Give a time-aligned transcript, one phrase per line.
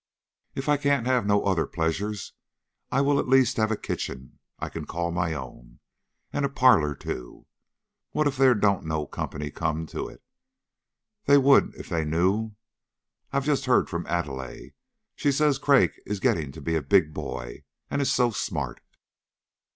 [0.55, 2.33] If I can't have no other pleasures,
[2.91, 5.77] I will at least have a kitchen I can call my own,
[6.33, 7.45] and a parlor too.
[8.09, 10.23] What if there don't no company come to it;
[11.25, 12.53] they would if they knew.
[13.31, 14.73] I've just heard from Adelaide;
[15.15, 18.81] she says Craik is getting to be a big boy, and is so smart."